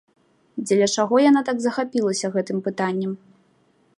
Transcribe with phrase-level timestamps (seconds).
[0.67, 3.11] Дзеля чаго яна так захапілася гэтым пытаннем?